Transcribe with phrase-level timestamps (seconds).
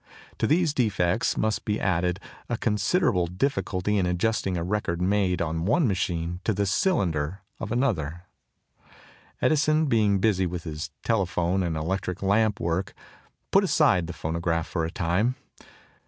[0.39, 2.19] To these defects must be added
[2.49, 7.71] a considerable difficulty in adjusting a record made on one machine to the cylinder of
[7.71, 8.23] another
[8.81, 8.95] machine.
[9.43, 12.95] Edison, being busy with his telephone and electric lamp work,
[13.51, 15.35] put aside the phonograph for a time.